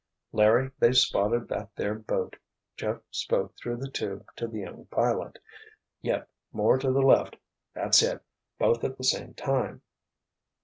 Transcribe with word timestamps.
"Larry, 0.31 0.71
they've 0.79 0.97
spotted 0.97 1.47
that 1.49 1.75
there 1.75 1.93
boat," 1.93 2.35
Jeff 2.75 2.97
spoke 3.11 3.55
through 3.55 3.77
the 3.77 3.91
tube 3.91 4.25
to 4.37 4.47
the 4.47 4.61
young 4.61 4.85
pilot. 4.87 5.37
"Yep. 6.01 6.27
More 6.51 6.79
to 6.79 6.89
the 6.91 7.03
left. 7.03 7.35
That's 7.75 8.01
it—both 8.01 8.83
at 8.83 8.97
the 8.97 9.03
same 9.03 9.35
time! 9.35 9.83